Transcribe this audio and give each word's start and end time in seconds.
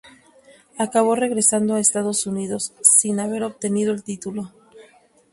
Acabó 0.79 1.13
regresando 1.15 1.75
a 1.75 1.79
Estados 1.79 2.25
Unidos 2.25 2.73
sin 2.81 3.19
haber 3.19 3.43
obtenido 3.43 3.93
el 3.93 4.01
título. 4.03 4.51